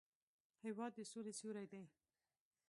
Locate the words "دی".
1.71-1.83